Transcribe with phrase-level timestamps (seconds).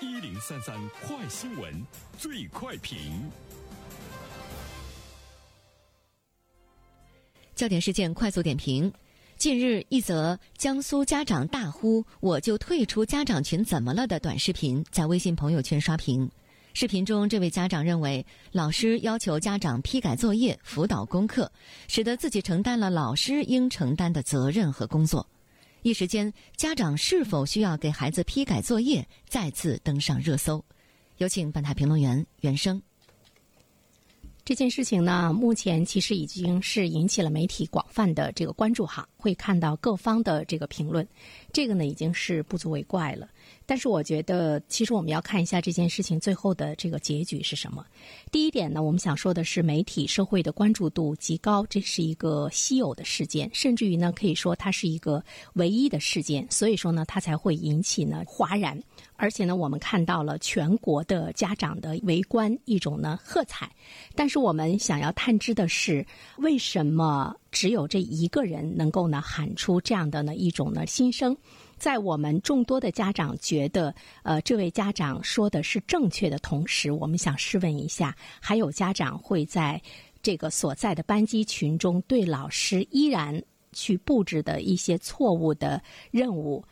[0.00, 1.72] 一零三三快新闻，
[2.18, 2.98] 最快评。
[7.54, 8.92] 焦点事件快速点评：
[9.36, 16.28] 近日，一则江苏家长大呼“我就退出家长群，怎么了”的短视频在微信朋友圈刷屏。
[16.72, 21.50] 视频中，这位家长认为老师要求家长批改作业、辅导功课，
[21.86, 25.24] 使得自己承担了老师应承担的责任和工作。
[25.84, 30.64] 一时间，家长是否需要给孩子批改作业再次登上热搜。
[31.18, 32.80] 有请本台评论员袁生。
[34.46, 41.06] 这件事情呢，目前其实已经是引起了媒体广泛的这个关注哈，会看到各方的这个评论，
[41.52, 43.28] 这个呢已经是不足为怪了。
[43.66, 47.84] 但是我觉得，其实我们要看一下这件事情最后的这个结局是什么。
[48.30, 58.78] 第一点呢，我们想说的是，媒体社会的关注度极高，这是一个稀有的事件，甚至于呢，可以说它是一个唯一的事件，所以说呢，它才会引起呢哗然。
[59.16, 63.70] 而且呢，我们看到了全国的家长的围观，一种呢喝彩。
[64.14, 66.04] 但是我们想要探知的是，
[66.38, 71.34] 为什么只有这一个人能够呢喊出这样的呢一种呢心声？
[71.84, 79.78] 在我们众多的家长觉得，呃，这位家长说的是正确的同时，我们想试问一下，还有家长会在
[80.22, 83.38] 这个所在的班级群中对老师依然
[83.74, 85.78] 去布置的一些错误的
[86.10, 86.64] 任务？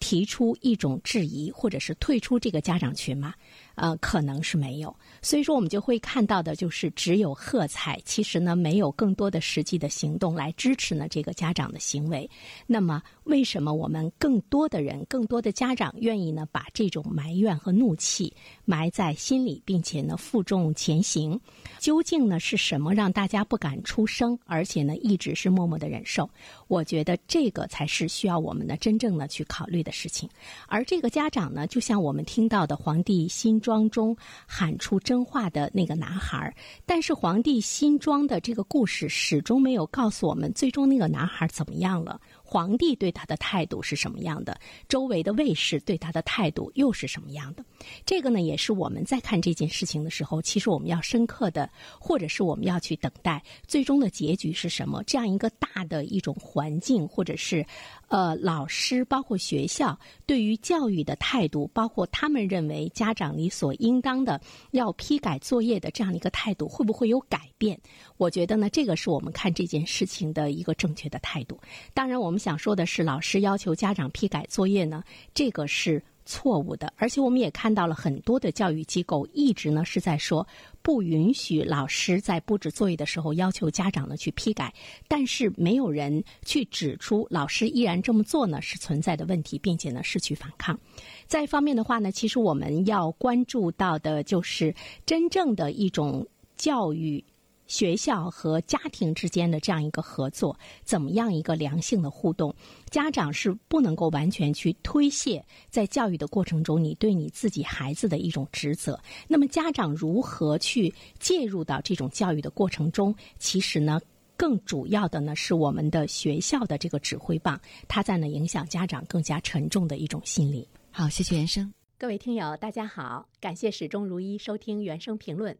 [0.00, 3.34] 提出一种质疑，或者是退出这个家长群吗？
[3.78, 4.94] 呃，可能是没有。
[5.22, 12.28] 所以说，我们就会看到的就是只有喝彩，其实呢，没有更多的实际的行动来支持呢这个家长的行为。
[12.66, 18.32] 那么，为什么我们更多的人、更多的家长愿意呢把这种埋怨和怒气
[18.64, 21.38] 埋在心里，并且呢负重前行？
[21.78, 26.28] 究竟呢是什么让大家不敢出声，而且呢一直是默默的忍受？
[26.66, 30.28] 我觉得这个才是需要我们呢真正的去考虑的事情。
[30.66, 34.16] 而这个家长呢，就像我们听到的皇帝新庄中
[34.46, 42.18] 喊出真话的那个男孩，但是皇帝新装的这个故事始终没有告诉我们，最终那个男孩怎么样了。
[42.50, 44.58] 皇帝对他的态度是什么样的？
[44.88, 47.62] 周围的卫士对他的态度又是什么样的？
[48.06, 51.68] 这个呢，也是我们在看这件事情的时候，其实我们要深刻的，
[52.00, 55.02] 或者是我们要去等待最终的结局是什么？
[55.04, 57.66] 这样一个大的一种环境，或者是
[58.08, 67.78] 呃，老师包括学校对于教育的态度，包括他们认为家长理所应当的要批改作业的这样的一个态度，会不会有改变？
[68.16, 71.60] 我觉得呢，这个是我们看这件事情的一个正确的态度。
[71.92, 72.38] 当然，我们。
[72.38, 75.02] 想说的是，老师要求家长批改作业呢，
[75.34, 76.92] 这个是错误的。
[76.96, 80.46] 而且我们也看到了很多的教育机构一直呢是在说
[80.82, 84.72] 不允许老师在布置作业的时候要求家长呢去批改，
[85.08, 90.78] 但是没有人去指出老师依然这么做呢是存在的问题，并且呢是去反抗。
[91.26, 94.72] 再一方面的话呢，其实我们要关注到的就是
[95.04, 96.24] 真正的一种
[96.56, 97.24] 教育。
[97.68, 102.52] 学校和家庭之间的这样一个合作，怎么样一个良性的互动？
[102.90, 108.98] 家长是不能够完全去推卸在教育的过程中你对你自己孩子的一种职责。
[109.28, 113.14] 那么，家长如何去介入到这种教育的过程中？
[113.38, 114.00] 其实呢，
[114.36, 120.66] 更主要的呢是我们的学校的这个指挥棒，它在呢影响家长更加沉重的一种心理。
[120.90, 121.70] 好，谢谢原生。
[121.98, 125.54] 各位听友，大家好，感谢始终如一收听原生评论。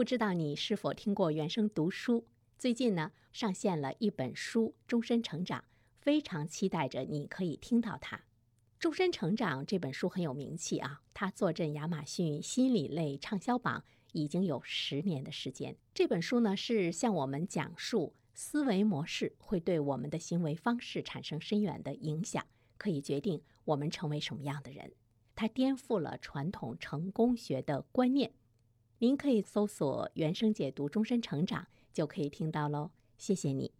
[0.00, 2.24] 不知道你是否听过原声读书？
[2.56, 5.60] 最近呢，上线了一本书《终身成长》，
[5.98, 8.16] 非常期待着你可以听到它。
[8.78, 15.76] 《终身成长》这本书很有名气啊，它坐镇亚马逊心理类畅销榜已经有十年的时间。
[15.92, 22.42] 这本书呢，是向我们讲述思维模式会对我们的行为方式产生深远的影响，
[22.78, 24.92] 可以决定我们成为什么样的人。
[25.34, 28.32] 它颠覆了传统成功学的观念。
[29.00, 32.90] 您可以搜索“原声解读终身成长”，就可以听到喽。
[33.16, 33.79] 谢谢你。